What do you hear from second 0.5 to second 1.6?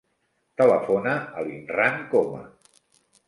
Telefona a